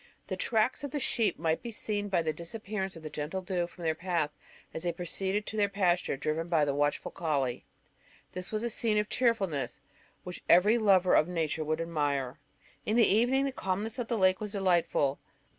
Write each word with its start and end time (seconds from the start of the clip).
The 0.25 0.35
tracts 0.35 0.83
of 0.83 0.89
the 0.89 0.99
sheep 0.99 1.37
might 1.37 1.61
be 1.61 1.69
seen 1.69 2.09
by 2.09 2.23
the 2.23 2.33
disappearance 2.33 2.95
of 2.95 3.03
the 3.03 3.09
"gentle 3.11 3.43
dew" 3.43 3.67
from 3.67 3.83
their 3.83 3.93
path 3.93 4.31
as 4.73 4.81
they 4.81 4.91
proceeded 4.91 5.45
to 5.45 5.57
their 5.57 5.69
pasture, 5.69 6.17
driven 6.17 6.47
by 6.47 6.65
the 6.65 6.73
watchful 6.73 7.11
colley. 7.11 7.65
It 8.33 8.51
was 8.51 8.63
a 8.63 8.71
scene 8.71 8.97
of 8.97 9.09
cheerfulness, 9.09 9.79
which 10.23 10.41
every 10.49 10.79
lover 10.79 11.13
of 11.13 11.27
nature 11.27 11.63
would 11.63 11.79
admire. 11.81 12.39
In 12.83 12.95
the 12.95 13.05
evening 13.07 13.45
the 13.45 13.51
calmness 13.51 13.99
of 13.99 14.07
the 14.07 14.17
lake 14.17 14.39
was 14.41 14.53
delightful. 14.53 15.19